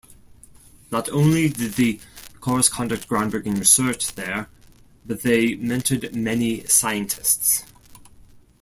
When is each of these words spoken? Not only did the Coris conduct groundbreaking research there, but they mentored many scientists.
Not 0.89 1.09
only 1.09 1.47
did 1.47 1.73
the 1.75 1.99
Coris 2.39 2.69
conduct 2.69 3.07
groundbreaking 3.07 3.59
research 3.59 4.15
there, 4.15 4.49
but 5.05 5.21
they 5.21 5.49
mentored 5.49 6.15
many 6.15 6.63
scientists. 6.65 7.63